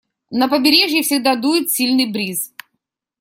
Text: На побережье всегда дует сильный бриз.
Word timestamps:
На 0.31 0.47
побережье 0.47 1.03
всегда 1.03 1.35
дует 1.35 1.69
сильный 1.69 2.11
бриз. 2.11 2.51